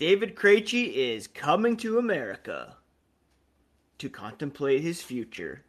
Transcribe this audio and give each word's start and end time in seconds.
David 0.00 0.34
Krejci 0.34 0.94
is 0.94 1.26
coming 1.26 1.76
to 1.76 1.98
America 1.98 2.76
to 3.98 4.08
contemplate 4.08 4.80
his 4.80 5.02
future. 5.02 5.62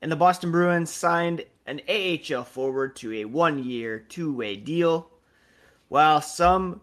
And 0.00 0.10
the 0.10 0.16
Boston 0.16 0.50
Bruins 0.50 0.90
signed 0.90 1.44
an 1.64 1.82
AHL 1.88 2.42
forward 2.42 2.96
to 2.96 3.12
a 3.12 3.26
one 3.26 3.62
year, 3.62 4.00
two 4.00 4.34
way 4.34 4.56
deal, 4.56 5.08
while 5.86 6.20
some 6.20 6.80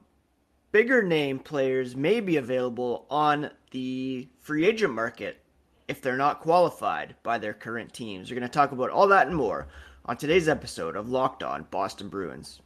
bigger 0.71 1.03
name 1.03 1.39
players 1.39 1.97
may 1.97 2.21
be 2.21 2.37
available 2.37 3.05
on 3.09 3.51
the 3.71 4.29
free 4.39 4.65
agent 4.65 4.93
market 4.93 5.41
if 5.89 6.01
they're 6.01 6.15
not 6.15 6.39
qualified 6.39 7.15
by 7.21 7.37
their 7.37 7.53
current 7.53 7.91
teams. 7.93 8.31
We're 8.31 8.39
going 8.39 8.49
to 8.49 8.53
talk 8.53 8.71
about 8.71 8.91
all 8.91 9.09
that 9.09 9.27
and 9.27 9.35
more 9.35 9.67
on 10.05 10.15
today's 10.15 10.47
episode 10.47 10.95
of 10.95 11.09
Locked 11.09 11.43
On 11.43 11.65
Boston 11.69 12.07
Bruins. 12.07 12.61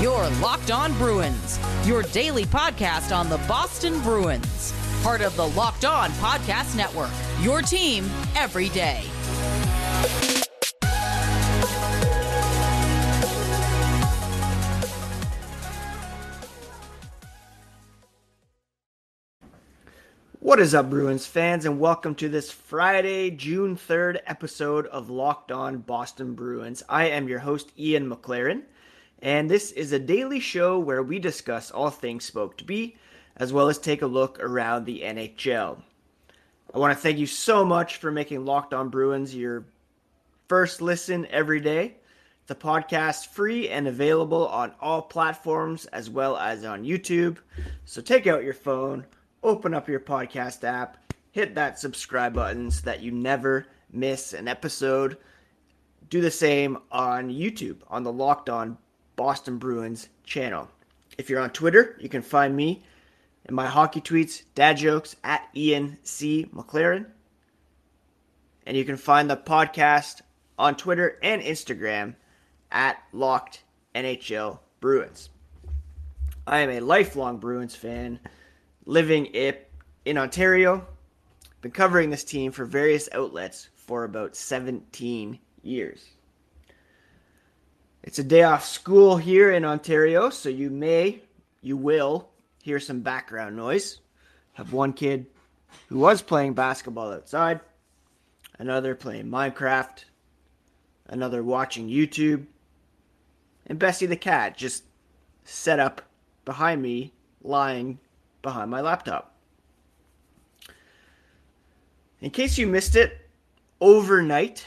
Your 0.00 0.26
Locked 0.40 0.70
On 0.70 0.94
Bruins, 0.94 1.60
your 1.84 2.02
daily 2.04 2.46
podcast 2.46 3.14
on 3.14 3.28
the 3.28 3.36
Boston 3.46 4.00
Bruins, 4.00 4.72
part 5.02 5.20
of 5.20 5.36
the 5.36 5.46
Locked 5.48 5.84
On 5.84 6.08
Podcast 6.12 6.74
Network. 6.74 7.10
Your 7.42 7.60
team 7.60 8.08
every 8.34 8.70
day. 8.70 9.02
What 20.38 20.60
is 20.60 20.74
up, 20.74 20.88
Bruins 20.88 21.26
fans, 21.26 21.66
and 21.66 21.78
welcome 21.78 22.14
to 22.14 22.30
this 22.30 22.50
Friday, 22.50 23.30
June 23.30 23.76
3rd 23.76 24.20
episode 24.26 24.86
of 24.86 25.10
Locked 25.10 25.52
On 25.52 25.76
Boston 25.76 26.34
Bruins. 26.34 26.82
I 26.88 27.08
am 27.08 27.28
your 27.28 27.40
host, 27.40 27.70
Ian 27.78 28.08
McLaren, 28.08 28.62
and 29.22 29.50
this 29.50 29.72
is 29.72 29.92
a 29.92 29.98
daily 29.98 30.40
show 30.40 30.78
where 30.78 31.02
we 31.02 31.18
discuss 31.18 31.70
all 31.70 31.90
things 31.90 32.24
Spoked 32.24 32.66
B, 32.66 32.96
as 33.36 33.52
well 33.52 33.68
as 33.68 33.78
take 33.78 34.02
a 34.02 34.06
look 34.06 34.38
around 34.40 34.84
the 34.84 35.00
NHL. 35.00 35.80
I 36.74 36.78
want 36.78 36.96
to 36.96 37.00
thank 37.00 37.18
you 37.18 37.26
so 37.26 37.64
much 37.64 37.96
for 37.96 38.10
making 38.10 38.44
Locked 38.44 38.74
On 38.74 38.88
Bruins 38.88 39.34
your 39.34 39.64
first 40.48 40.80
listen 40.80 41.26
every 41.30 41.60
day. 41.60 41.94
The 42.46 42.54
podcast 42.54 43.28
free 43.28 43.68
and 43.68 43.86
available 43.86 44.48
on 44.48 44.72
all 44.80 45.02
platforms 45.02 45.86
as 45.86 46.10
well 46.10 46.36
as 46.36 46.64
on 46.64 46.84
YouTube. 46.84 47.38
So 47.84 48.00
take 48.00 48.26
out 48.26 48.44
your 48.44 48.54
phone 48.54 49.04
open 49.42 49.74
up 49.74 49.88
your 49.88 50.00
podcast 50.00 50.64
app, 50.64 50.96
hit 51.32 51.54
that 51.54 51.78
subscribe 51.78 52.34
button 52.34 52.70
so 52.70 52.82
that 52.84 53.02
you 53.02 53.10
never 53.10 53.66
miss 53.92 54.32
an 54.32 54.48
episode. 54.48 55.16
Do 56.08 56.20
the 56.20 56.30
same 56.30 56.78
on 56.90 57.30
YouTube 57.30 57.78
on 57.88 58.02
the 58.02 58.12
Locked 58.12 58.50
On 58.50 58.76
Boston 59.20 59.58
Bruins 59.58 60.08
channel. 60.24 60.70
If 61.18 61.28
you're 61.28 61.42
on 61.42 61.50
Twitter, 61.50 61.94
you 62.00 62.08
can 62.08 62.22
find 62.22 62.56
me 62.56 62.82
in 63.44 63.54
my 63.54 63.66
hockey 63.66 64.00
tweets, 64.00 64.44
dad 64.54 64.78
jokes 64.78 65.14
at 65.22 65.46
Ian 65.54 65.98
C. 66.02 66.46
McLaren. 66.54 67.04
And 68.64 68.78
you 68.78 68.84
can 68.86 68.96
find 68.96 69.28
the 69.28 69.36
podcast 69.36 70.22
on 70.58 70.74
Twitter 70.74 71.18
and 71.22 71.42
Instagram 71.42 72.14
at 72.72 72.96
Locked 73.12 73.62
NHL 73.94 74.60
Bruins. 74.80 75.28
I 76.46 76.60
am 76.60 76.70
a 76.70 76.80
lifelong 76.80 77.36
Bruins 77.36 77.76
fan 77.76 78.20
living 78.86 79.26
in 79.26 80.16
Ontario. 80.16 80.86
Been 81.60 81.72
covering 81.72 82.08
this 82.08 82.24
team 82.24 82.52
for 82.52 82.64
various 82.64 83.06
outlets 83.12 83.68
for 83.76 84.04
about 84.04 84.34
17 84.34 85.38
years. 85.62 86.06
It's 88.02 88.18
a 88.18 88.24
day 88.24 88.42
off 88.44 88.64
school 88.64 89.18
here 89.18 89.52
in 89.52 89.64
Ontario, 89.64 90.30
so 90.30 90.48
you 90.48 90.70
may, 90.70 91.20
you 91.60 91.76
will 91.76 92.30
hear 92.62 92.80
some 92.80 93.00
background 93.00 93.56
noise. 93.56 94.00
Have 94.54 94.72
one 94.72 94.94
kid 94.94 95.26
who 95.88 95.98
was 95.98 96.22
playing 96.22 96.54
basketball 96.54 97.12
outside, 97.12 97.60
another 98.58 98.94
playing 98.94 99.26
Minecraft, 99.26 100.04
another 101.08 101.42
watching 101.42 101.88
YouTube, 101.88 102.46
and 103.66 103.78
Bessie 103.78 104.06
the 104.06 104.16
cat 104.16 104.56
just 104.56 104.84
set 105.44 105.78
up 105.78 106.00
behind 106.46 106.80
me, 106.80 107.12
lying 107.42 107.98
behind 108.40 108.70
my 108.70 108.80
laptop. 108.80 109.36
In 112.22 112.30
case 112.30 112.56
you 112.56 112.66
missed 112.66 112.96
it, 112.96 113.28
overnight 113.78 114.64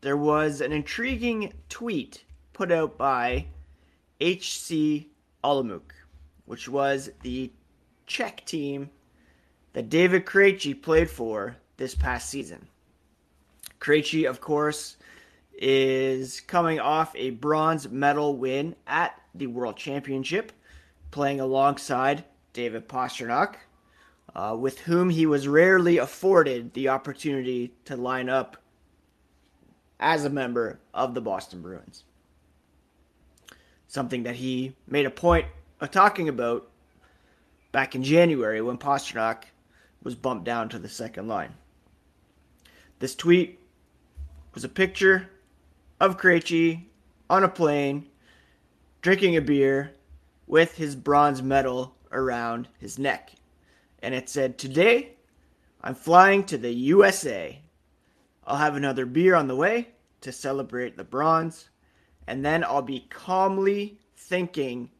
there 0.00 0.16
was 0.16 0.60
an 0.60 0.70
intriguing 0.70 1.52
tweet 1.68 2.24
put 2.62 2.70
out 2.70 2.96
by 2.96 3.44
HC 4.20 5.08
Olomouc, 5.42 5.90
which 6.44 6.68
was 6.68 7.10
the 7.22 7.50
Czech 8.06 8.46
team 8.46 8.88
that 9.72 9.88
David 9.88 10.24
Krejci 10.24 10.80
played 10.80 11.10
for 11.10 11.56
this 11.76 11.96
past 11.96 12.30
season. 12.30 12.68
Krejci, 13.80 14.30
of 14.30 14.40
course, 14.40 14.96
is 15.58 16.40
coming 16.40 16.78
off 16.78 17.12
a 17.16 17.30
bronze 17.30 17.88
medal 17.88 18.36
win 18.36 18.76
at 18.86 19.20
the 19.34 19.48
World 19.48 19.76
Championship, 19.76 20.52
playing 21.10 21.40
alongside 21.40 22.22
David 22.52 22.88
Pastrnak, 22.88 23.56
uh, 24.36 24.56
with 24.56 24.78
whom 24.78 25.10
he 25.10 25.26
was 25.26 25.48
rarely 25.48 25.98
afforded 25.98 26.74
the 26.74 26.90
opportunity 26.90 27.74
to 27.86 27.96
line 27.96 28.28
up 28.28 28.56
as 29.98 30.24
a 30.24 30.30
member 30.30 30.78
of 30.94 31.14
the 31.14 31.20
Boston 31.20 31.60
Bruins. 31.60 32.04
Something 33.92 34.22
that 34.22 34.36
he 34.36 34.74
made 34.86 35.04
a 35.04 35.10
point 35.10 35.44
of 35.78 35.90
talking 35.90 36.30
about 36.30 36.66
back 37.72 37.94
in 37.94 38.02
January 38.02 38.62
when 38.62 38.78
Pastrnak 38.78 39.42
was 40.02 40.14
bumped 40.14 40.46
down 40.46 40.70
to 40.70 40.78
the 40.78 40.88
second 40.88 41.28
line. 41.28 41.52
This 43.00 43.14
tweet 43.14 43.60
was 44.54 44.64
a 44.64 44.70
picture 44.70 45.28
of 46.00 46.16
Krejci 46.16 46.84
on 47.28 47.44
a 47.44 47.50
plane 47.50 48.08
drinking 49.02 49.36
a 49.36 49.42
beer 49.42 49.92
with 50.46 50.74
his 50.78 50.96
bronze 50.96 51.42
medal 51.42 51.94
around 52.12 52.68
his 52.78 52.98
neck. 52.98 53.34
And 54.02 54.14
it 54.14 54.30
said, 54.30 54.56
Today, 54.56 55.16
I'm 55.82 55.94
flying 55.94 56.44
to 56.44 56.56
the 56.56 56.72
USA. 56.72 57.58
I'll 58.46 58.56
have 58.56 58.74
another 58.74 59.04
beer 59.04 59.34
on 59.34 59.48
the 59.48 59.54
way 59.56 59.88
to 60.22 60.32
celebrate 60.32 60.96
the 60.96 61.04
bronze, 61.04 61.68
and 62.26 62.44
then 62.44 62.64
I'll 62.64 62.82
be 62.82 63.06
calmly 63.10 63.98
thinking 64.16 64.90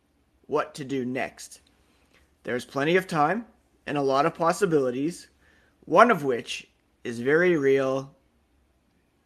what 0.46 0.74
to 0.74 0.84
do 0.84 1.04
next. 1.04 1.60
There's 2.44 2.64
plenty 2.64 2.96
of 2.96 3.06
time 3.06 3.46
and 3.86 3.96
a 3.96 4.02
lot 4.02 4.26
of 4.26 4.34
possibilities, 4.34 5.28
one 5.84 6.10
of 6.10 6.24
which 6.24 6.68
is 7.04 7.20
very 7.20 7.56
real 7.56 8.14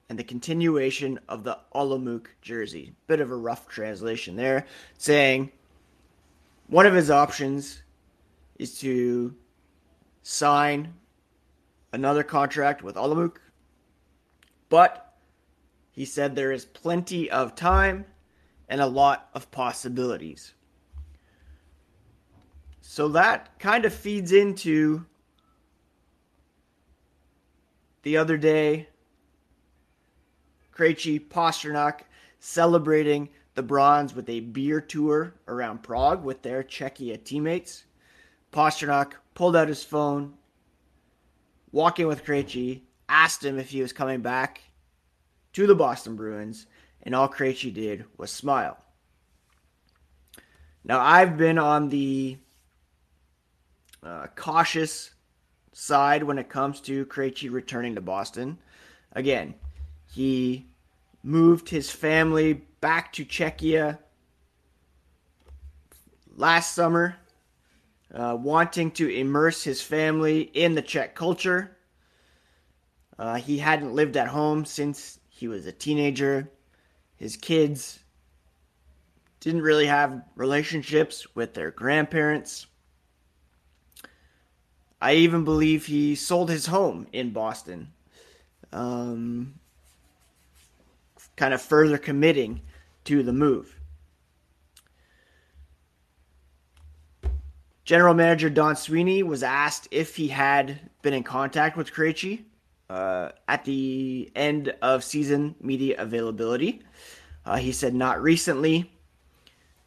and 0.08 0.18
the 0.18 0.24
continuation 0.24 1.18
of 1.28 1.42
the 1.42 1.58
Olomouc 1.74 2.26
jersey. 2.40 2.94
Bit 3.06 3.20
of 3.20 3.30
a 3.30 3.36
rough 3.36 3.66
translation 3.68 4.36
there, 4.36 4.66
saying 4.98 5.50
one 6.68 6.86
of 6.86 6.94
his 6.94 7.10
options 7.10 7.82
is 8.58 8.78
to 8.80 9.34
sign 10.22 10.94
another 11.92 12.22
contract 12.22 12.82
with 12.82 12.96
Olomouc, 12.96 13.36
but 14.68 15.05
he 15.96 16.04
said 16.04 16.36
there 16.36 16.52
is 16.52 16.66
plenty 16.66 17.30
of 17.30 17.56
time 17.56 18.04
and 18.68 18.82
a 18.82 18.86
lot 18.86 19.30
of 19.32 19.50
possibilities. 19.50 20.52
So 22.82 23.08
that 23.08 23.58
kind 23.58 23.86
of 23.86 23.94
feeds 23.94 24.30
into 24.30 25.06
the 28.02 28.18
other 28.18 28.36
day, 28.36 28.88
Krejci 30.76 31.18
Pastrnak 31.18 32.00
celebrating 32.40 33.30
the 33.54 33.62
bronze 33.62 34.14
with 34.14 34.28
a 34.28 34.40
beer 34.40 34.82
tour 34.82 35.32
around 35.48 35.82
Prague 35.82 36.22
with 36.22 36.42
their 36.42 36.62
Czechia 36.62 37.24
teammates. 37.24 37.86
Pastrnak 38.52 39.12
pulled 39.32 39.56
out 39.56 39.68
his 39.68 39.82
phone, 39.82 40.34
walking 41.72 42.06
with 42.06 42.22
Krejci, 42.22 42.82
asked 43.08 43.42
him 43.42 43.58
if 43.58 43.70
he 43.70 43.80
was 43.80 43.94
coming 43.94 44.20
back 44.20 44.60
to 45.56 45.66
the 45.66 45.74
Boston 45.74 46.16
Bruins, 46.16 46.66
and 47.04 47.14
all 47.14 47.30
Krejci 47.30 47.72
did 47.72 48.04
was 48.18 48.30
smile. 48.30 48.76
Now, 50.84 51.00
I've 51.00 51.38
been 51.38 51.56
on 51.56 51.88
the 51.88 52.36
uh, 54.02 54.26
cautious 54.36 55.12
side 55.72 56.22
when 56.22 56.36
it 56.36 56.50
comes 56.50 56.82
to 56.82 57.06
Krejci 57.06 57.50
returning 57.50 57.94
to 57.94 58.02
Boston. 58.02 58.58
Again, 59.12 59.54
he 60.12 60.66
moved 61.22 61.70
his 61.70 61.90
family 61.90 62.60
back 62.82 63.14
to 63.14 63.24
Czechia 63.24 63.98
last 66.36 66.74
summer, 66.74 67.16
uh, 68.14 68.36
wanting 68.38 68.90
to 68.90 69.08
immerse 69.08 69.64
his 69.64 69.80
family 69.80 70.42
in 70.42 70.74
the 70.74 70.82
Czech 70.82 71.14
culture. 71.14 71.78
Uh, 73.18 73.36
he 73.36 73.56
hadn't 73.56 73.94
lived 73.94 74.18
at 74.18 74.28
home 74.28 74.66
since 74.66 75.18
he 75.36 75.48
was 75.48 75.66
a 75.66 75.72
teenager. 75.72 76.50
His 77.16 77.36
kids 77.36 77.98
didn't 79.40 79.60
really 79.60 79.84
have 79.84 80.22
relationships 80.34 81.26
with 81.34 81.52
their 81.52 81.70
grandparents. 81.70 82.66
I 84.98 85.12
even 85.16 85.44
believe 85.44 85.84
he 85.84 86.14
sold 86.14 86.48
his 86.48 86.64
home 86.64 87.06
in 87.12 87.34
Boston, 87.34 87.92
um, 88.72 89.56
kind 91.36 91.52
of 91.52 91.60
further 91.60 91.98
committing 91.98 92.62
to 93.04 93.22
the 93.22 93.34
move. 93.34 93.78
General 97.84 98.14
Manager 98.14 98.48
Don 98.48 98.74
Sweeney 98.74 99.22
was 99.22 99.42
asked 99.42 99.86
if 99.90 100.16
he 100.16 100.28
had 100.28 100.80
been 101.02 101.12
in 101.12 101.22
contact 101.22 101.76
with 101.76 101.92
Krejci 101.92 102.44
uh, 102.88 103.30
at 103.48 103.64
the 103.64 104.30
end 104.34 104.74
of 104.82 105.04
season 105.04 105.54
media 105.60 105.96
availability. 105.98 106.82
Uh, 107.44 107.56
he 107.56 107.72
said 107.72 107.94
not 107.94 108.22
recently. 108.22 108.92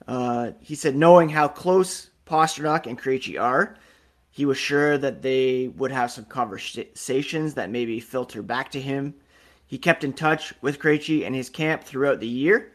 Uh, 0.08 0.52
he 0.60 0.76
said 0.76 0.96
knowing 0.96 1.30
how 1.30 1.48
close 1.48 2.10
Pastrnak 2.26 2.88
and 2.88 3.00
Krejci 3.00 3.40
are, 3.40 3.76
he 4.32 4.46
was 4.46 4.58
sure 4.58 4.98
that 4.98 5.22
they 5.22 5.68
would 5.68 5.92
have 5.92 6.12
some 6.12 6.26
conversations 6.26 7.56
that 7.56 7.70
maybe 7.70 8.00
filter 8.00 8.42
back 8.42 8.72
to 8.72 8.82
him. 8.82 9.14
He 9.66 9.78
kept 9.78 10.04
in 10.04 10.14
touch 10.14 10.54
with 10.62 10.80
Krejci 10.80 11.26
and 11.26 11.36
his 11.36 11.50
camp 11.50 11.84
throughout 11.84 12.20
the 12.20 12.28
year. 12.28 12.72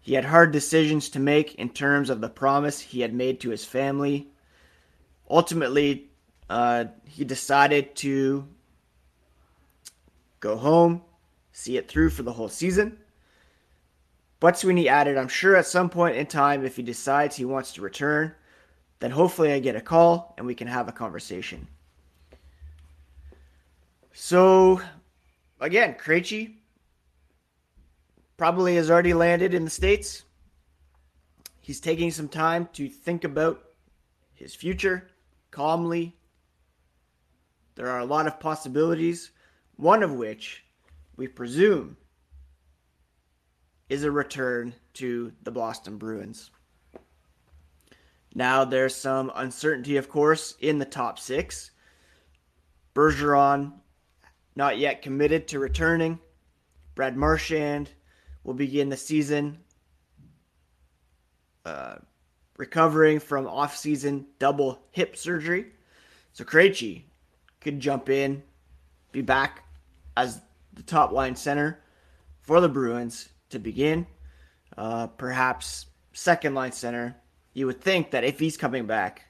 He 0.00 0.14
had 0.14 0.24
hard 0.24 0.52
decisions 0.52 1.08
to 1.10 1.18
make 1.18 1.54
in 1.54 1.70
terms 1.70 2.10
of 2.10 2.20
the 2.20 2.28
promise 2.28 2.80
he 2.80 3.00
had 3.00 3.14
made 3.14 3.40
to 3.40 3.50
his 3.50 3.64
family 3.64 4.28
ultimately, 5.28 6.10
uh, 6.48 6.86
he 7.08 7.24
decided 7.24 7.94
to 7.96 8.46
go 10.44 10.56
home, 10.58 11.00
see 11.52 11.78
it 11.78 11.88
through 11.88 12.10
for 12.10 12.22
the 12.22 12.34
whole 12.34 12.50
season. 12.50 12.98
But 14.40 14.58
Sweeney 14.58 14.90
added, 14.90 15.16
I'm 15.16 15.28
sure 15.28 15.56
at 15.56 15.66
some 15.66 15.88
point 15.88 16.16
in 16.16 16.26
time, 16.26 16.66
if 16.66 16.76
he 16.76 16.82
decides 16.82 17.34
he 17.34 17.46
wants 17.46 17.72
to 17.72 17.80
return, 17.80 18.34
then 18.98 19.10
hopefully 19.10 19.54
I 19.54 19.58
get 19.58 19.74
a 19.74 19.80
call 19.80 20.34
and 20.36 20.46
we 20.46 20.54
can 20.54 20.68
have 20.68 20.86
a 20.86 20.92
conversation. 20.92 21.66
So, 24.12 24.82
again, 25.60 25.94
Krejci 25.94 26.56
probably 28.36 28.76
has 28.76 28.90
already 28.90 29.14
landed 29.14 29.54
in 29.54 29.64
the 29.64 29.70
States. 29.70 30.24
He's 31.62 31.80
taking 31.80 32.10
some 32.10 32.28
time 32.28 32.68
to 32.74 32.86
think 32.86 33.24
about 33.24 33.64
his 34.34 34.54
future 34.54 35.08
calmly. 35.50 36.14
There 37.76 37.88
are 37.88 38.00
a 38.00 38.04
lot 38.04 38.26
of 38.26 38.38
possibilities, 38.38 39.30
one 39.76 40.02
of 40.02 40.12
which 40.12 40.64
we 41.16 41.28
presume 41.28 41.96
is 43.88 44.04
a 44.04 44.10
return 44.10 44.74
to 44.94 45.32
the 45.42 45.50
Boston 45.50 45.98
Bruins. 45.98 46.50
Now, 48.34 48.64
there's 48.64 48.96
some 48.96 49.30
uncertainty, 49.34 49.96
of 49.96 50.08
course, 50.08 50.56
in 50.60 50.78
the 50.78 50.84
top 50.84 51.18
six. 51.18 51.70
Bergeron, 52.94 53.72
not 54.56 54.78
yet 54.78 55.02
committed 55.02 55.48
to 55.48 55.58
returning. 55.58 56.18
Brad 56.94 57.16
Marchand 57.16 57.90
will 58.42 58.54
begin 58.54 58.88
the 58.88 58.96
season 58.96 59.58
uh, 61.64 61.96
recovering 62.56 63.20
from 63.20 63.46
off-season 63.46 64.26
double 64.38 64.80
hip 64.90 65.16
surgery. 65.16 65.66
So 66.32 66.44
Krejci 66.44 67.02
could 67.60 67.80
jump 67.80 68.08
in, 68.08 68.42
be 69.12 69.22
back 69.22 69.63
as 70.16 70.40
the 70.72 70.82
top 70.82 71.12
line 71.12 71.36
center 71.36 71.80
for 72.40 72.60
the 72.60 72.68
Bruins 72.68 73.28
to 73.50 73.58
begin. 73.58 74.06
Uh, 74.76 75.06
perhaps 75.06 75.86
second 76.12 76.54
line 76.54 76.72
center. 76.72 77.16
You 77.52 77.66
would 77.66 77.80
think 77.80 78.10
that 78.10 78.24
if 78.24 78.38
he's 78.38 78.56
coming 78.56 78.86
back, 78.86 79.22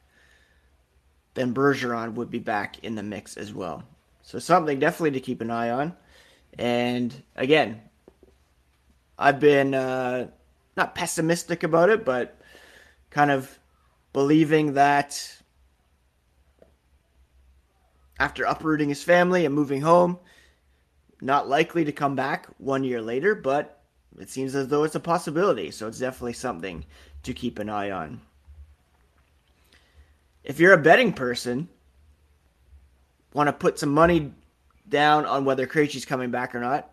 then 1.34 1.52
Bergeron 1.52 2.14
would 2.14 2.31
be 2.31 2.38
back 2.38 2.82
in 2.82 2.94
the 2.94 3.02
mix 3.02 3.36
as 3.36 3.52
well. 3.52 3.84
So 4.22 4.38
something 4.38 4.78
definitely 4.78 5.12
to 5.12 5.20
keep 5.20 5.40
an 5.40 5.50
eye 5.50 5.70
on. 5.70 5.94
And 6.58 7.22
again, 7.36 7.82
I've 9.19 9.40
been 9.40 9.75
uh, 9.75 10.28
not 10.76 10.94
pessimistic 10.94 11.62
about 11.62 11.90
it, 11.90 12.04
but 12.04 12.40
kind 13.10 13.31
of 13.31 13.58
believing 14.12 14.75
that 14.75 15.36
after 18.19 18.44
uprooting 18.44 18.88
his 18.88 19.02
family 19.02 19.44
and 19.44 19.54
moving 19.54 19.82
home, 19.82 20.19
not 21.20 21.49
likely 21.49 21.84
to 21.84 21.93
come 21.93 22.14
back 22.14 22.46
one 22.58 22.84
year 22.84 23.00
later, 23.00 23.34
but 23.34 23.81
it 24.19 24.31
seems 24.31 24.55
as 24.55 24.69
though 24.69 24.84
it's 24.84 24.94
a 24.94 25.00
possibility. 25.00 25.70
So 25.70 25.87
it's 25.87 25.99
definitely 25.99 26.34
something 26.34 26.84
to 27.22 27.34
keep 27.34 27.58
an 27.58 27.69
eye 27.69 27.90
on. 27.90 28.20
If 30.43 30.61
you're 30.61 30.75
a 30.75 30.78
betting 30.78 31.12
person, 31.12 31.69
want 33.32 33.49
to 33.49 33.52
put 33.52 33.78
some 33.78 33.93
money 33.93 34.32
down 34.88 35.25
on 35.25 35.44
whether 35.44 35.66
Krejci's 35.66 36.05
coming 36.05 36.31
back 36.31 36.55
or 36.55 36.61
not, 36.61 36.90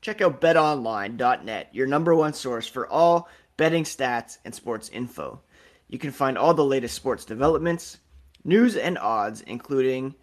check 0.00 0.20
out 0.20 0.40
betonline.net, 0.40 1.68
your 1.72 1.86
number 1.86 2.14
one 2.14 2.34
source 2.34 2.66
for 2.66 2.88
all 2.88 3.28
betting 3.56 3.84
stats, 3.84 4.38
and 4.44 4.54
sports 4.54 4.88
info. 4.90 5.40
You 5.88 5.98
can 5.98 6.10
find 6.10 6.36
all 6.36 6.54
the 6.54 6.64
latest 6.64 6.94
sports 6.94 7.24
developments, 7.24 7.98
news, 8.44 8.76
and 8.76 8.98
odds, 8.98 9.42
including 9.42 10.14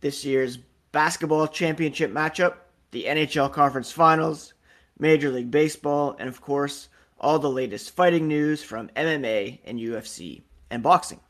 this 0.00 0.24
year's 0.24 0.58
basketball 0.92 1.46
championship 1.48 2.12
matchup, 2.12 2.54
the 2.90 3.04
NHL 3.04 3.52
Conference 3.52 3.92
Finals, 3.92 4.54
Major 4.98 5.30
League 5.30 5.50
Baseball, 5.50 6.16
and 6.18 6.28
of 6.28 6.40
course, 6.40 6.88
all 7.18 7.38
the 7.38 7.50
latest 7.50 7.94
fighting 7.94 8.28
news 8.28 8.62
from 8.62 8.88
MMA 8.96 9.60
and 9.64 9.78
UFC 9.78 10.42
and 10.70 10.82
boxing. 10.82 11.20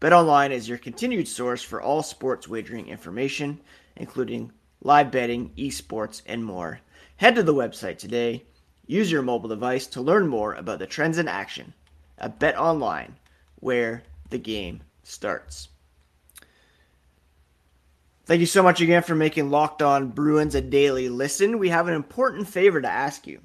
BetOnline 0.00 0.50
is 0.50 0.68
your 0.68 0.78
continued 0.78 1.28
source 1.28 1.62
for 1.62 1.80
all 1.80 2.02
sports 2.02 2.48
wagering 2.48 2.88
information, 2.88 3.60
including 3.96 4.52
live 4.82 5.10
betting, 5.10 5.50
esports, 5.56 6.22
and 6.26 6.44
more. 6.44 6.80
Head 7.16 7.34
to 7.36 7.42
the 7.42 7.54
website 7.54 7.98
today 7.98 8.44
Use 8.86 9.10
your 9.10 9.22
mobile 9.22 9.48
device 9.48 9.86
to 9.86 10.02
learn 10.02 10.26
more 10.26 10.52
about 10.52 10.78
the 10.78 10.86
trends 10.86 11.16
in 11.16 11.26
action 11.26 11.72
at 12.18 12.38
Bet 12.38 12.58
Online, 12.58 13.16
where 13.56 14.02
the 14.28 14.38
game 14.38 14.82
starts. 15.02 15.68
Thank 18.26 18.40
you 18.40 18.46
so 18.46 18.62
much 18.62 18.80
again 18.80 19.02
for 19.02 19.14
making 19.14 19.50
Locked 19.50 19.82
On 19.82 20.08
Bruins 20.08 20.54
a 20.54 20.62
daily 20.62 21.10
listen. 21.10 21.58
We 21.58 21.68
have 21.68 21.88
an 21.88 21.94
important 21.94 22.48
favor 22.48 22.80
to 22.80 22.88
ask 22.88 23.26
you. 23.26 23.42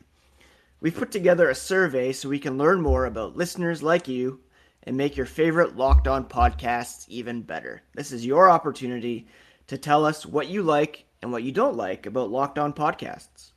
We've 0.80 0.96
put 0.96 1.12
together 1.12 1.50
a 1.50 1.56
survey 1.56 2.14
so 2.14 2.30
we 2.30 2.40
can 2.40 2.58
learn 2.58 2.82
more 2.82 3.06
about 3.06 3.36
listeners 3.36 3.84
like 3.84 4.08
you 4.08 4.40
and 4.84 4.96
make 4.96 5.18
your 5.18 5.26
favorite 5.26 5.76
Locked 5.76 6.08
On 6.08 6.24
podcasts 6.24 7.04
even 7.10 7.42
better. 7.42 7.82
This 7.94 8.14
is 8.14 8.26
your 8.26 8.50
opportunity 8.50 9.28
to 9.68 9.78
tell 9.78 10.06
us 10.06 10.26
what 10.26 10.48
you 10.48 10.64
like 10.64 11.04
and 11.22 11.30
what 11.34 11.44
you 11.44 11.52
don't 11.52 11.76
like 11.76 12.06
about 12.06 12.32
Locked 12.32 12.58
On 12.58 12.72
podcasts. 12.72 13.52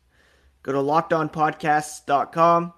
Go 0.65 0.73
to 0.73 0.79
lockedonpodcasts.com 0.79 2.73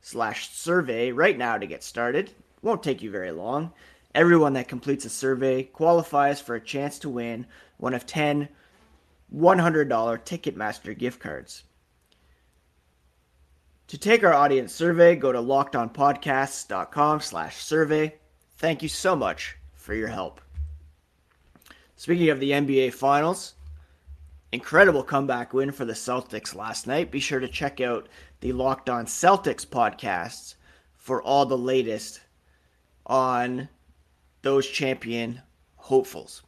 slash 0.00 0.50
survey 0.52 1.12
right 1.12 1.36
now 1.36 1.58
to 1.58 1.66
get 1.66 1.82
started. 1.82 2.30
Won't 2.62 2.82
take 2.82 3.02
you 3.02 3.10
very 3.10 3.30
long. 3.30 3.74
Everyone 4.14 4.52
that 4.52 4.68
completes 4.68 5.04
a 5.04 5.10
survey 5.10 5.64
qualifies 5.64 6.40
for 6.40 6.54
a 6.54 6.60
chance 6.60 6.98
to 7.00 7.08
win 7.08 7.46
one 7.78 7.94
of 7.94 8.06
10 8.06 8.48
$100 9.34 9.88
Ticketmaster 9.88 10.96
gift 10.96 11.20
cards. 11.20 11.64
To 13.88 13.98
take 13.98 14.24
our 14.24 14.32
audience 14.32 14.72
survey, 14.72 15.16
go 15.16 15.32
to 15.32 15.40
lockedonpodcasts.com 15.40 17.20
slash 17.20 17.56
survey. 17.56 18.14
Thank 18.56 18.82
you 18.82 18.88
so 18.88 19.16
much 19.16 19.56
for 19.74 19.94
your 19.94 20.08
help. 20.08 20.40
Speaking 21.96 22.30
of 22.30 22.40
the 22.40 22.52
NBA 22.52 22.94
Finals, 22.94 23.54
incredible 24.52 25.02
comeback 25.02 25.52
win 25.52 25.72
for 25.72 25.84
the 25.84 25.92
Celtics 25.92 26.54
last 26.54 26.86
night. 26.86 27.10
Be 27.10 27.20
sure 27.20 27.40
to 27.40 27.48
check 27.48 27.80
out 27.80 28.08
the 28.40 28.52
Locked 28.52 28.88
On 28.88 29.06
Celtics 29.06 29.66
podcasts 29.66 30.54
for 30.96 31.22
all 31.22 31.44
the 31.44 31.58
latest 31.58 32.20
on 33.06 33.68
those 34.44 34.68
champion 34.68 35.42
hopefuls. 35.76 36.42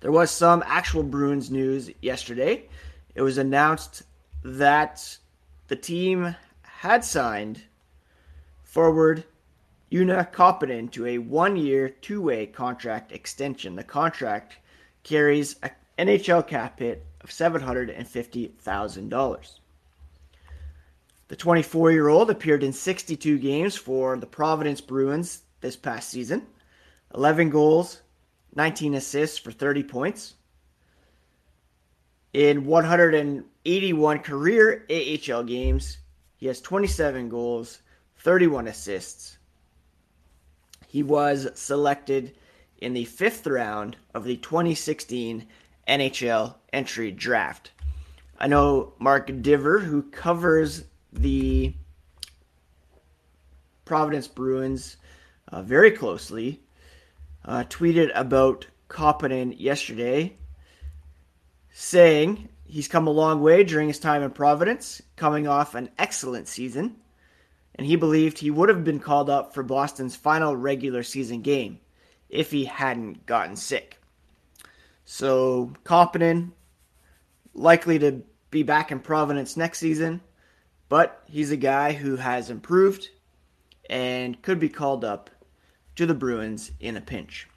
There 0.00 0.12
was 0.12 0.30
some 0.30 0.62
actual 0.66 1.02
Bruins 1.02 1.50
news 1.50 1.90
yesterday. 2.00 2.68
It 3.14 3.22
was 3.22 3.38
announced 3.38 4.02
that 4.44 5.18
the 5.68 5.74
team 5.74 6.36
had 6.62 7.02
signed 7.04 7.62
forward 8.62 9.24
Joona 9.90 10.30
Koppanen 10.30 10.92
to 10.92 11.06
a 11.06 11.16
one 11.18 11.56
year, 11.56 11.88
two 11.88 12.20
way 12.20 12.44
contract 12.46 13.10
extension. 13.10 13.74
The 13.74 13.84
contract 13.84 14.58
carries 15.02 15.56
a 15.62 15.70
NHL 15.98 16.46
cap 16.46 16.78
hit 16.78 17.06
of 17.22 17.30
$750,000. 17.30 19.58
The 21.28 21.36
24 21.36 21.92
year 21.92 22.08
old 22.08 22.30
appeared 22.30 22.62
in 22.62 22.74
62 22.74 23.38
games 23.38 23.76
for 23.76 24.18
the 24.18 24.26
Providence 24.26 24.82
Bruins 24.82 25.40
this 25.60 25.76
past 25.76 26.10
season 26.10 26.46
11 27.14 27.50
goals, 27.50 28.02
19 28.54 28.94
assists 28.94 29.38
for 29.38 29.52
30 29.52 29.82
points. 29.84 30.34
In 32.32 32.66
181 32.66 34.18
career 34.18 34.86
AHL 34.90 35.42
games, 35.44 35.98
he 36.36 36.46
has 36.46 36.60
27 36.60 37.28
goals, 37.28 37.80
31 38.18 38.68
assists. 38.68 39.38
He 40.86 41.02
was 41.02 41.48
selected 41.54 42.36
in 42.78 42.92
the 42.92 43.04
fifth 43.06 43.46
round 43.46 43.96
of 44.14 44.24
the 44.24 44.36
2016 44.36 45.46
NHL 45.88 46.54
entry 46.72 47.10
draft. 47.10 47.70
I 48.38 48.48
know 48.48 48.92
Mark 48.98 49.28
Divver, 49.28 49.82
who 49.82 50.02
covers 50.02 50.84
the 51.12 51.72
Providence 53.86 54.28
Bruins 54.28 54.96
uh, 55.48 55.62
very 55.62 55.90
closely, 55.90 56.60
uh, 57.44 57.64
tweeted 57.68 58.10
about 58.14 58.66
Koppanen 58.88 59.54
yesterday, 59.58 60.36
saying 61.72 62.48
he's 62.64 62.88
come 62.88 63.06
a 63.06 63.10
long 63.10 63.40
way 63.40 63.64
during 63.64 63.88
his 63.88 63.98
time 63.98 64.22
in 64.22 64.30
Providence, 64.30 65.02
coming 65.16 65.46
off 65.46 65.74
an 65.74 65.90
excellent 65.98 66.48
season, 66.48 66.96
and 67.74 67.86
he 67.86 67.96
believed 67.96 68.38
he 68.38 68.50
would 68.50 68.68
have 68.68 68.84
been 68.84 69.00
called 69.00 69.30
up 69.30 69.54
for 69.54 69.62
Boston's 69.62 70.16
final 70.16 70.56
regular 70.56 71.02
season 71.02 71.42
game 71.42 71.78
if 72.28 72.50
he 72.50 72.64
hadn't 72.64 73.26
gotten 73.26 73.56
sick. 73.56 74.00
So 75.04 75.72
Koppanen 75.84 76.52
likely 77.54 77.98
to 78.00 78.22
be 78.50 78.62
back 78.62 78.90
in 78.90 79.00
Providence 79.00 79.56
next 79.56 79.78
season, 79.78 80.20
but 80.88 81.22
he's 81.26 81.50
a 81.50 81.56
guy 81.56 81.92
who 81.92 82.16
has 82.16 82.50
improved 82.50 83.08
and 83.88 84.40
could 84.42 84.58
be 84.58 84.68
called 84.68 85.04
up 85.04 85.30
to 85.96 86.06
the 86.06 86.14
Bruins 86.14 86.72
in 86.80 86.96
a 86.96 87.00
pinch. 87.00 87.48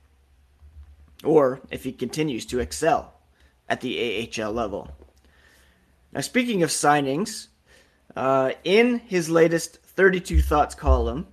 Or 1.24 1.62
if 1.70 1.84
he 1.84 1.92
continues 1.92 2.46
to 2.48 2.60
excel 2.60 3.14
at 3.68 3.82
the 3.82 4.32
AHL 4.38 4.52
level. 4.52 4.90
Now, 6.12 6.22
speaking 6.22 6.64
of 6.64 6.70
signings, 6.70 7.48
uh, 8.16 8.54
in 8.64 9.00
his 9.00 9.30
latest 9.30 9.78
32 9.84 10.42
Thoughts 10.42 10.76
column, 10.76 11.28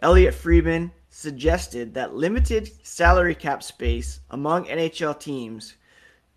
Elliotte 0.00 0.34
Friedman 0.34 0.92
suggested 1.10 1.94
that 1.94 2.14
limited 2.14 2.70
salary 2.82 3.34
cap 3.34 3.62
space 3.62 4.20
among 4.30 4.64
NHL 4.66 5.18
teams 5.18 5.74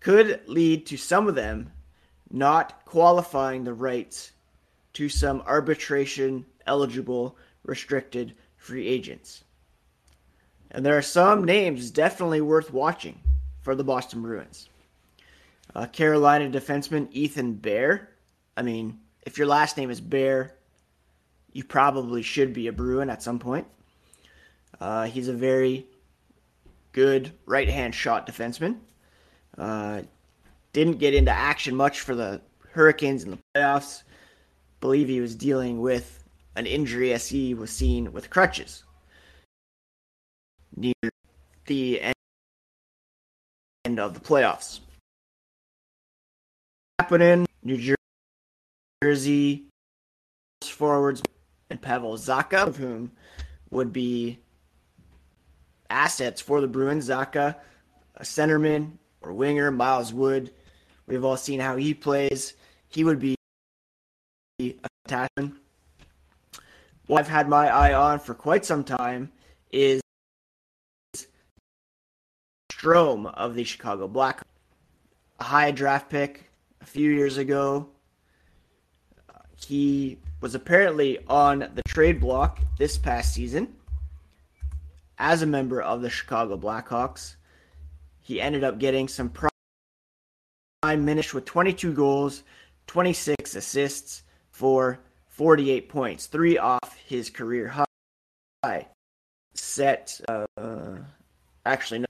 could 0.00 0.40
lead 0.46 0.86
to 0.86 0.96
some 0.96 1.28
of 1.28 1.34
them 1.34 1.72
not 2.30 2.84
qualifying 2.84 3.64
the 3.64 3.72
rights 3.72 4.32
to 4.92 5.08
some 5.08 5.42
arbitration 5.46 6.44
eligible 6.66 7.36
restricted 7.64 8.34
free 8.56 8.86
agents. 8.86 9.44
And 10.70 10.84
there 10.84 10.96
are 10.96 11.02
some 11.02 11.44
names 11.44 11.90
definitely 11.90 12.40
worth 12.40 12.72
watching 12.72 13.20
for 13.62 13.74
the 13.74 13.84
Boston 13.84 14.22
Bruins. 14.22 14.68
Uh, 15.74 15.86
Carolina 15.86 16.48
defenseman 16.50 17.08
Ethan 17.12 17.54
Bear. 17.54 18.10
I 18.56 18.62
mean, 18.62 19.00
if 19.24 19.38
your 19.38 19.46
last 19.46 19.76
name 19.76 19.90
is 19.90 20.00
Bear, 20.00 20.54
you 21.52 21.64
probably 21.64 22.22
should 22.22 22.52
be 22.52 22.66
a 22.66 22.72
Bruin 22.72 23.10
at 23.10 23.22
some 23.22 23.38
point. 23.38 23.66
Uh, 24.80 25.04
he's 25.04 25.28
a 25.28 25.32
very 25.32 25.86
good 26.92 27.32
right 27.44 27.68
hand 27.68 27.94
shot 27.94 28.26
defenseman. 28.26 28.78
Uh, 29.56 30.02
didn't 30.72 30.98
get 30.98 31.14
into 31.14 31.30
action 31.30 31.74
much 31.74 32.00
for 32.00 32.14
the 32.14 32.40
Hurricanes 32.72 33.24
in 33.24 33.30
the 33.30 33.38
playoffs. 33.54 34.02
Believe 34.80 35.08
he 35.08 35.20
was 35.20 35.34
dealing 35.34 35.80
with 35.80 36.22
an 36.56 36.66
injury 36.66 37.12
as 37.12 37.26
he 37.26 37.54
was 37.54 37.70
seen 37.70 38.12
with 38.12 38.30
crutches 38.30 38.84
near 40.76 40.94
the 41.66 42.00
end 43.84 43.98
of 43.98 44.14
the 44.14 44.20
playoffs. 44.20 44.80
Happening, 46.98 47.46
New 47.62 47.94
Jersey 49.02 49.64
forwards 50.64 51.22
and 51.70 51.80
Pavel 51.80 52.16
Zacha, 52.16 52.66
of 52.66 52.76
whom 52.76 53.12
would 53.70 53.92
be 53.92 54.38
assets 55.90 56.40
for 56.40 56.60
the 56.60 56.68
Bruins. 56.68 57.08
Zacha, 57.08 57.56
a 58.16 58.22
centerman 58.22 58.92
or 59.20 59.32
winger, 59.32 59.70
Miles 59.70 60.12
Wood. 60.12 60.52
We've 61.06 61.24
all 61.24 61.36
seen 61.36 61.60
how 61.60 61.76
he 61.76 61.94
plays. 61.94 62.54
He 62.88 63.04
would 63.04 63.20
be 63.20 63.36
a 64.60 64.74
fantastic. 65.06 65.52
What 67.06 67.20
I've 67.20 67.28
had 67.28 67.48
my 67.48 67.68
eye 67.68 67.94
on 67.94 68.18
for 68.18 68.34
quite 68.34 68.64
some 68.64 68.82
time 68.82 69.30
is 69.70 70.00
Strome 72.86 73.34
of 73.34 73.56
the 73.56 73.64
Chicago 73.64 74.06
Black, 74.06 74.42
a 75.40 75.44
high 75.44 75.72
draft 75.72 76.08
pick 76.08 76.48
a 76.80 76.86
few 76.86 77.10
years 77.10 77.36
ago. 77.36 77.88
He 79.56 80.18
was 80.40 80.54
apparently 80.54 81.18
on 81.26 81.68
the 81.74 81.82
trade 81.88 82.20
block 82.20 82.60
this 82.78 82.96
past 82.96 83.34
season 83.34 83.74
as 85.18 85.42
a 85.42 85.46
member 85.46 85.82
of 85.82 86.00
the 86.00 86.10
Chicago 86.10 86.56
Blackhawks. 86.56 87.34
He 88.20 88.40
ended 88.40 88.62
up 88.62 88.78
getting 88.78 89.08
some 89.08 89.30
prime 89.30 89.50
minutes 91.04 91.34
with 91.34 91.44
22 91.44 91.92
goals, 91.92 92.44
26 92.86 93.56
assists 93.56 94.22
for 94.50 95.00
48 95.30 95.88
points, 95.88 96.26
three 96.26 96.56
off 96.56 96.96
his 97.04 97.30
career 97.30 97.74
high. 98.62 98.86
Set, 99.54 100.20
uh, 100.28 100.98
actually, 101.64 101.98
no, 102.00 102.05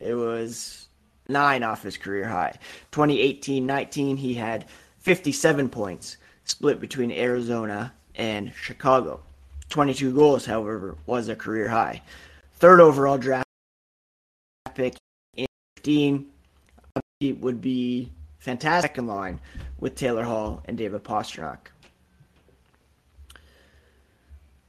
it 0.00 0.14
was 0.14 0.88
nine 1.28 1.62
off 1.62 1.82
his 1.82 1.96
career 1.96 2.26
high. 2.26 2.58
2018 2.90 3.64
19, 3.64 4.16
he 4.16 4.34
had 4.34 4.66
57 4.98 5.68
points, 5.68 6.16
split 6.44 6.80
between 6.80 7.12
Arizona 7.12 7.92
and 8.14 8.52
Chicago. 8.54 9.20
22 9.68 10.12
goals, 10.12 10.44
however, 10.44 10.96
was 11.06 11.28
a 11.28 11.36
career 11.36 11.68
high. 11.68 12.02
Third 12.54 12.80
overall 12.80 13.18
draft 13.18 13.46
pick 14.74 14.96
in 15.36 15.46
15 15.76 16.26
would 17.40 17.60
be 17.60 18.10
fantastic 18.38 18.98
in 18.98 19.06
line 19.06 19.40
with 19.78 19.94
Taylor 19.94 20.24
Hall 20.24 20.62
and 20.66 20.76
David 20.76 21.04
Pastrnak. 21.04 21.58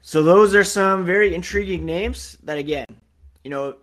So 0.02 0.24
those 0.24 0.54
are 0.56 0.64
some 0.64 1.06
very 1.06 1.34
intriguing 1.34 1.86
names 1.86 2.38
that 2.44 2.58
again, 2.58 2.86
you 3.44 3.50
know, 3.50 3.76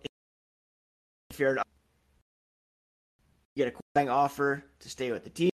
you 1.39 1.57
get 3.57 3.69
a 3.69 3.71
qualifying 3.71 4.09
offer 4.09 4.65
to 4.81 4.89
stay 4.89 5.11
with 5.11 5.25
the 5.25 5.31
team. 5.31 5.51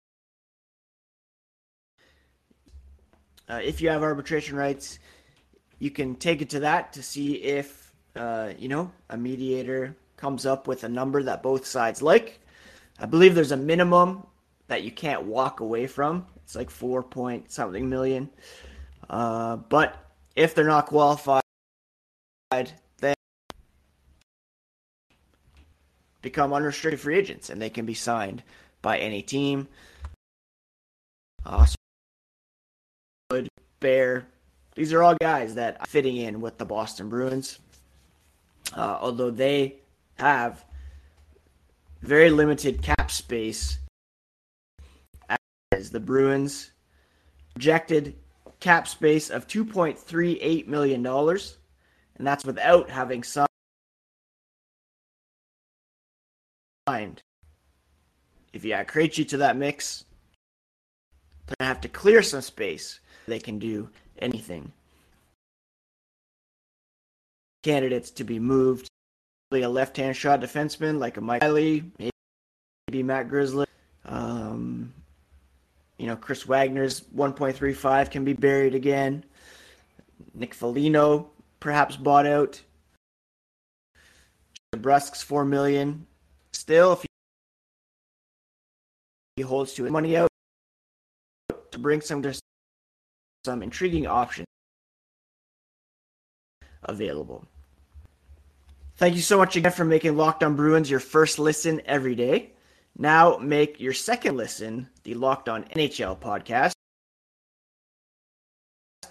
Uh, 3.50 3.59
if 3.63 3.81
you 3.81 3.89
have 3.89 4.03
arbitration 4.03 4.55
rights, 4.55 5.00
you 5.79 5.89
can 5.89 6.15
take 6.15 6.41
it 6.41 6.50
to 6.51 6.59
that 6.59 6.93
to 6.93 7.01
see 7.01 7.36
if 7.36 7.91
uh, 8.15 8.51
you 8.57 8.67
know 8.67 8.91
a 9.09 9.17
mediator 9.17 9.95
comes 10.17 10.45
up 10.45 10.67
with 10.67 10.83
a 10.83 10.89
number 10.89 11.24
that 11.24 11.41
both 11.41 11.65
sides 11.65 12.01
like. 12.01 12.39
I 13.00 13.05
believe 13.05 13.33
there's 13.33 13.53
a 13.53 13.57
minimum 13.57 14.25
that 14.67 14.83
you 14.83 14.91
can't 14.91 15.24
walk 15.24 15.62
away 15.62 15.88
from. 15.88 16.25
It's 16.43 16.55
like 16.55 16.69
four 16.69 17.01
point 17.01 17.51
something 17.51 17.89
million. 17.89 18.29
Uh, 19.09 19.55
but 19.55 19.98
if 20.36 20.53
they're 20.53 20.65
not 20.65 20.86
qualified, 20.86 21.41
then 22.51 23.15
become 26.21 26.53
unrestricted 26.53 26.99
free 26.99 27.17
agents 27.17 27.49
and 27.49 27.61
they 27.61 27.69
can 27.69 27.85
be 27.85 27.93
signed 27.93 28.43
by 28.81 28.97
any 28.97 29.21
team. 29.21 29.67
Uh, 31.45 31.65
Bear, 33.79 34.25
these 34.75 34.91
are 34.91 35.03
all 35.03 35.15
guys 35.21 35.55
that 35.55 35.77
are 35.79 35.85
fitting 35.88 36.17
in 36.17 36.41
with 36.41 36.57
the 36.57 36.65
Boston 36.65 37.09
Bruins. 37.09 37.59
Uh, 38.73 38.97
although 38.99 39.31
they 39.31 39.75
have 40.17 40.65
very 42.01 42.29
limited 42.29 42.81
cap 42.81 43.09
space 43.09 43.79
as 45.71 45.89
the 45.91 45.99
Bruins 45.99 46.71
projected 47.53 48.15
cap 48.59 48.88
space 48.88 49.29
of 49.29 49.47
$2.38 49.47 50.67
million, 50.67 51.05
and 51.05 52.27
that's 52.27 52.45
without 52.45 52.89
having 52.89 53.23
signed. 53.23 53.48
If 58.53 58.65
you 58.65 58.74
add 58.74 58.88
Krejci 58.88 59.27
to 59.29 59.38
that 59.38 59.58
mix, 59.58 60.05
to 61.50 61.55
have 61.60 61.81
to 61.81 61.89
clear 61.89 62.22
some 62.22 62.41
space. 62.41 63.00
They 63.27 63.39
can 63.39 63.60
do 63.60 63.89
anything. 64.19 64.72
Candidates 67.63 68.12
to 68.12 68.24
be 68.24 68.39
moved. 68.39 68.88
A 69.51 69.67
left-hand 69.67 70.15
shot 70.15 70.41
defenseman 70.41 71.00
like 71.00 71.17
a 71.17 71.22
Mike 71.22 71.41
Reilly, 71.41 71.84
maybe 71.98 73.03
Matt 73.03 73.29
Grzelcyk. 73.29 73.65
Um, 74.05 74.93
you 75.98 76.05
know, 76.05 76.15
Chris 76.15 76.48
Wagner's 76.48 77.01
1.35 77.15 78.12
can 78.12 78.24
be 78.24 78.34
buried 78.34 78.75
again. 78.75 79.24
Nick 80.36 80.53
Foligno 80.53 81.31
perhaps 81.60 81.96
bought 81.96 82.27
out. 82.27 82.62
Brusque's 84.75 85.24
four 85.24 85.46
million. 85.46 86.05
Still, 86.59 86.91
if 86.91 87.05
he 89.37 89.43
holds 89.43 89.73
to 89.75 89.85
it, 89.85 89.91
money 89.91 90.17
out 90.17 90.27
to 91.71 91.79
bring 91.79 92.01
some 92.01 92.21
some 93.45 93.63
intriguing 93.63 94.05
options 94.07 94.45
available. 96.83 97.47
Thank 98.97 99.15
you 99.15 99.21
so 99.21 99.37
much 99.37 99.55
again 99.55 99.71
for 99.71 99.85
making 99.85 100.17
Locked 100.17 100.43
On 100.43 100.57
Bruins 100.57 100.91
your 100.91 100.99
first 100.99 101.39
listen 101.39 101.81
every 101.85 102.13
day. 102.13 102.51
Now 102.97 103.37
make 103.37 103.79
your 103.79 103.93
second 103.93 104.35
listen 104.35 104.89
the 105.03 105.13
Locked 105.13 105.47
On 105.47 105.63
NHL 105.63 106.19
podcast. 106.19 106.73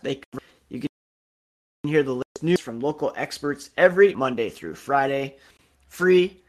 They 0.03 0.21
you 0.69 0.81
can 0.81 0.89
hear 1.85 2.03
the 2.03 2.17
latest 2.17 2.43
news 2.43 2.61
from 2.61 2.81
local 2.81 3.15
experts 3.17 3.71
every 3.79 4.15
Monday 4.15 4.51
through 4.51 4.75
Friday, 4.75 5.39
free 5.89 6.43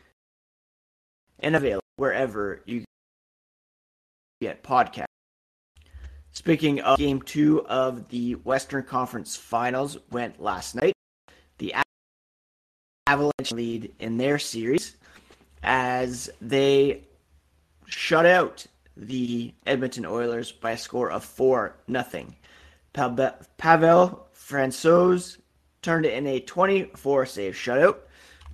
and 1.40 1.56
available 1.56 1.84
wherever 1.96 2.62
you 2.66 2.84
get 4.42 4.64
podcasts. 4.64 5.06
Speaking 6.32 6.80
of 6.82 6.98
game 6.98 7.22
two 7.22 7.66
of 7.66 8.08
the 8.10 8.34
Western 8.34 8.84
Conference 8.84 9.36
Finals 9.36 9.98
went 10.12 10.42
last 10.42 10.76
night. 10.76 10.94
The 11.58 11.76
Avalanche 13.08 13.52
lead 13.52 13.94
in 14.00 14.18
their 14.18 14.40
series 14.40 14.96
as 15.64 16.30
they 16.40 17.04
shut 17.88 18.26
out 18.26 18.66
the 18.96 19.54
Edmonton 19.66 20.06
Oilers 20.06 20.52
by 20.52 20.72
a 20.72 20.78
score 20.78 21.12
of 21.12 21.26
4 21.26 21.76
nothing. 21.88 22.36
Pavel 22.94 24.28
Francouz 24.34 25.38
turned 25.82 26.06
in 26.06 26.28
a 26.28 26.40
24 26.40 27.26
save 27.26 27.54
shutout, 27.56 27.98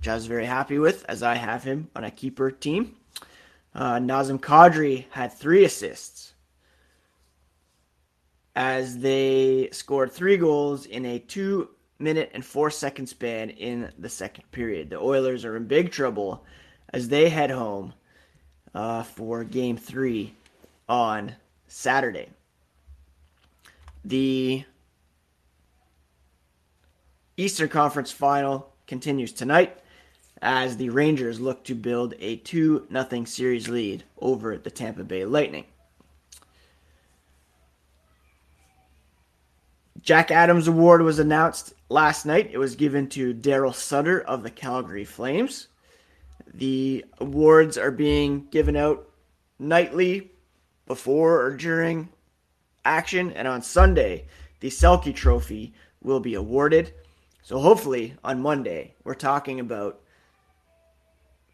which 0.06 0.12
I 0.12 0.14
was 0.14 0.26
very 0.26 0.46
happy 0.46 0.78
with 0.78 1.04
as 1.08 1.24
I 1.24 1.34
have 1.34 1.64
him 1.64 1.90
on 1.96 2.04
a 2.04 2.12
keeper 2.12 2.52
team. 2.52 2.94
Uh, 3.74 3.96
Nazem 3.96 4.38
Kadri 4.38 5.06
had 5.10 5.32
three 5.32 5.64
assists 5.64 6.34
as 8.54 8.98
they 8.98 9.68
scored 9.72 10.12
three 10.12 10.36
goals 10.36 10.86
in 10.86 11.04
a 11.06 11.18
two 11.18 11.70
minute 11.98 12.30
and 12.34 12.44
four 12.44 12.70
second 12.70 13.08
span 13.08 13.50
in 13.50 13.90
the 13.98 14.08
second 14.08 14.44
period. 14.52 14.90
The 14.90 15.00
Oilers 15.00 15.44
are 15.44 15.56
in 15.56 15.66
big 15.66 15.90
trouble 15.90 16.44
as 16.90 17.08
they 17.08 17.28
head 17.28 17.50
home 17.50 17.92
uh, 18.76 19.02
for 19.02 19.42
game 19.42 19.76
three 19.76 20.34
on 20.88 21.34
Saturday. 21.66 22.28
The 24.04 24.64
Eastern 27.36 27.68
Conference 27.68 28.12
final 28.12 28.72
continues 28.86 29.32
tonight 29.32 29.80
as 30.42 30.76
the 30.76 30.90
Rangers 30.90 31.40
look 31.40 31.64
to 31.64 31.74
build 31.74 32.14
a 32.18 32.36
2 32.36 32.88
0 32.90 33.24
series 33.24 33.68
lead 33.68 34.04
over 34.18 34.58
the 34.58 34.70
Tampa 34.70 35.04
Bay 35.04 35.24
Lightning. 35.24 35.64
Jack 40.00 40.30
Adams 40.30 40.68
Award 40.68 41.02
was 41.02 41.18
announced 41.18 41.74
last 41.88 42.26
night. 42.26 42.50
It 42.52 42.58
was 42.58 42.76
given 42.76 43.08
to 43.08 43.34
Daryl 43.34 43.74
Sutter 43.74 44.20
of 44.20 44.42
the 44.42 44.50
Calgary 44.50 45.04
Flames. 45.04 45.68
The 46.54 47.04
awards 47.18 47.76
are 47.76 47.90
being 47.90 48.46
given 48.50 48.76
out 48.76 49.08
nightly 49.58 50.30
before 50.86 51.42
or 51.42 51.56
during 51.56 52.08
action, 52.84 53.32
and 53.32 53.48
on 53.48 53.62
Sunday, 53.62 54.26
the 54.60 54.68
Selke 54.68 55.14
Trophy 55.14 55.74
will 56.02 56.20
be 56.20 56.34
awarded. 56.34 56.94
So 57.42 57.58
hopefully 57.58 58.14
on 58.22 58.40
Monday, 58.40 58.94
we're 59.02 59.14
talking 59.14 59.58
about 59.58 60.00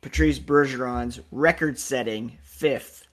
Patrice 0.02 0.40
Bergeron's 0.40 1.20
record 1.30 1.78
setting 1.78 2.36
fifth 2.42 3.06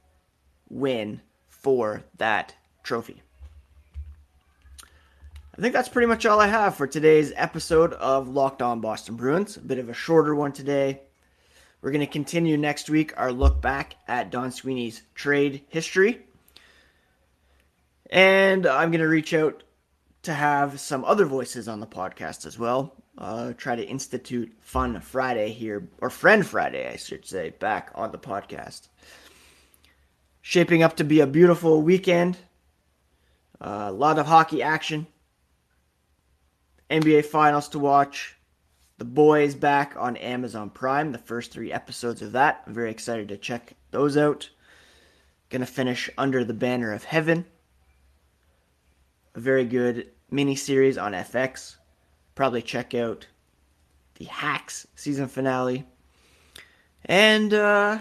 win 0.70 1.22
for 1.48 2.04
that 2.18 2.56
trophy. 2.82 3.22
I 4.84 5.62
think 5.62 5.74
that's 5.74 5.88
pretty 5.88 6.08
much 6.08 6.26
all 6.26 6.42
I 6.42 6.48
have 6.48 6.76
for 6.76 6.88
today's 6.88 7.32
episode 7.36 7.94
of 7.94 8.28
Locked 8.28 8.64
On 8.64 8.82
Boston 8.82 9.16
Bruins. 9.16 9.56
A 9.58 9.62
bit 9.62 9.78
of 9.78 9.90
a 9.90 9.94
shorter 9.94 10.34
one 10.34 10.52
today. 10.52 11.02
We're 11.82 11.92
going 11.92 12.00
to 12.06 12.12
continue 12.12 12.58
next 12.58 12.90
week 12.90 13.14
our 13.18 13.32
look 13.32 13.62
back 13.62 13.96
at 14.08 14.32
Don 14.32 14.52
Sweeney's 14.52 15.04
trade 15.14 15.66
history. 15.70 16.26
And 18.10 18.66
I'm 18.66 18.90
going 18.90 19.02
to 19.02 19.08
reach 19.08 19.36
out 19.36 19.62
to 20.24 20.34
have 20.34 20.80
some 20.80 21.06
other 21.06 21.26
voices 21.26 21.68
on 21.68 21.82
the 21.82 21.88
podcast 21.88 22.48
as 22.48 22.58
well. 22.58 22.96
Uh, 23.20 23.52
try 23.58 23.76
to 23.76 23.86
institute 23.86 24.50
Fun 24.62 25.02
Friday 25.02 25.52
here, 25.52 25.90
or 25.98 26.10
Friend 26.10 26.46
Friday, 26.46 26.90
I 26.90 26.96
should 26.96 27.26
say, 27.26 27.50
back 27.50 27.92
on 27.94 28.14
the 28.14 28.18
podcast. 28.18 28.88
Shaping 30.42 30.84
up 30.84 30.96
to 30.96 31.04
be 31.04 31.20
a 31.20 31.28
beautiful 31.28 31.82
weekend. 31.82 32.38
Uh, 33.60 33.88
a 33.90 33.92
lot 33.92 34.18
of 34.18 34.26
hockey 34.26 34.64
action. 34.64 35.06
NBA 36.90 37.26
Finals 37.26 37.68
to 37.70 37.80
watch. 37.80 38.38
The 39.00 39.06
Boys 39.06 39.54
back 39.54 39.96
on 39.98 40.16
Amazon 40.16 40.70
Prime. 40.70 41.12
The 41.12 41.18
first 41.18 41.52
three 41.52 41.74
episodes 41.74 42.22
of 42.22 42.32
that. 42.32 42.64
I'm 42.66 42.74
very 42.74 42.90
excited 42.90 43.28
to 43.28 43.38
check 43.38 43.76
those 43.92 44.16
out. 44.16 44.50
Gonna 45.50 45.66
finish 45.66 46.10
Under 46.18 46.46
the 46.46 46.54
Banner 46.54 46.94
of 46.94 47.04
Heaven. 47.04 47.46
A 49.36 49.42
very 49.42 49.66
good 49.66 50.12
mini 50.32 50.56
series 50.56 50.98
on 50.98 51.12
FX. 51.12 51.76
Probably 52.40 52.62
check 52.62 52.96
out 52.96 53.28
the 54.16 54.24
Hacks 54.24 54.88
season 54.96 55.28
finale. 55.28 55.84
And 57.04 57.54
uh, 57.54 58.00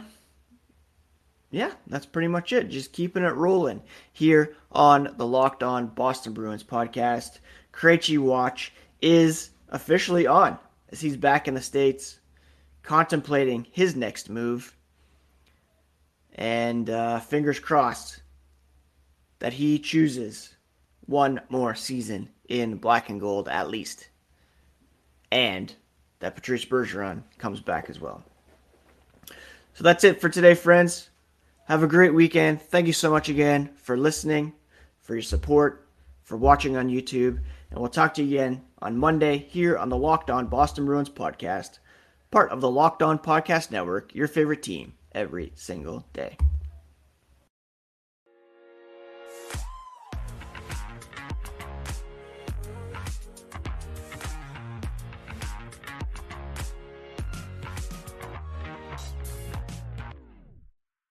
yeah, 1.50 1.72
that's 1.88 2.06
pretty 2.06 2.28
much 2.28 2.52
it. 2.52 2.68
Just 2.68 2.92
keeping 2.92 3.24
it 3.24 3.34
rolling 3.34 3.82
here 4.12 4.54
on 4.70 5.12
the 5.16 5.26
Locked 5.26 5.64
On 5.64 5.88
Boston 5.88 6.34
Bruins 6.34 6.62
podcast. 6.62 7.40
Krejci 7.72 8.16
Watch 8.16 8.72
is 9.02 9.50
officially 9.70 10.28
on 10.28 10.56
as 10.92 11.00
he's 11.00 11.16
back 11.16 11.48
in 11.48 11.54
the 11.54 11.60
States 11.60 12.20
contemplating 12.84 13.66
his 13.72 13.96
next 13.96 14.30
move. 14.30 14.72
And 16.36 16.88
uh, 16.88 17.18
fingers 17.18 17.58
crossed 17.58 18.22
that 19.40 19.54
he 19.54 19.80
chooses 19.80 20.54
one 21.06 21.40
more 21.48 21.74
season 21.74 22.28
in 22.48 22.76
black 22.76 23.08
and 23.08 23.18
gold 23.18 23.48
at 23.48 23.68
least. 23.68 24.10
And 25.30 25.74
that 26.20 26.34
Patrice 26.34 26.64
Bergeron 26.64 27.22
comes 27.38 27.60
back 27.60 27.88
as 27.90 28.00
well. 28.00 28.22
So 29.74 29.84
that's 29.84 30.04
it 30.04 30.20
for 30.20 30.28
today, 30.28 30.54
friends. 30.54 31.10
Have 31.66 31.82
a 31.82 31.86
great 31.86 32.14
weekend. 32.14 32.62
Thank 32.62 32.86
you 32.86 32.92
so 32.92 33.10
much 33.10 33.28
again 33.28 33.70
for 33.76 33.96
listening, 33.96 34.54
for 35.00 35.14
your 35.14 35.22
support, 35.22 35.86
for 36.22 36.36
watching 36.36 36.76
on 36.76 36.88
YouTube. 36.88 37.40
And 37.70 37.78
we'll 37.78 37.90
talk 37.90 38.14
to 38.14 38.22
you 38.22 38.38
again 38.38 38.62
on 38.80 38.96
Monday 38.96 39.38
here 39.38 39.76
on 39.76 39.88
the 39.88 39.96
Locked 39.96 40.30
On 40.30 40.46
Boston 40.46 40.86
Bruins 40.86 41.10
podcast, 41.10 41.78
part 42.30 42.50
of 42.50 42.60
the 42.60 42.70
Locked 42.70 43.02
On 43.02 43.18
Podcast 43.18 43.70
Network, 43.70 44.14
your 44.14 44.28
favorite 44.28 44.62
team 44.62 44.94
every 45.12 45.52
single 45.54 46.06
day. 46.12 46.36